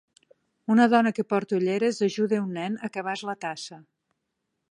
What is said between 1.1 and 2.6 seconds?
que porta olleres ajuda un